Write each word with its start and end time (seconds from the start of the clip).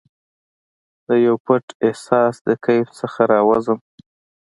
دیو 1.07 1.35
پټ 1.45 1.65
احساس 1.85 2.35
د 2.47 2.49
کیف 2.65 2.87
څخه 2.99 3.21
راوزم 3.31 3.79